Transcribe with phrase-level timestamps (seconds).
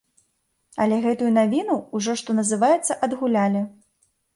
[0.85, 3.69] Але гэтую навіну ўжо, што называецца, адгулялі.